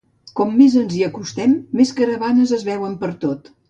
[0.39, 3.59] Com més ens hi acostem, més caravanes es veuen pertot.